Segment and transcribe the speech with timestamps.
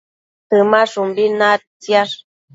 [0.49, 2.15] Temashumbi naidtsiash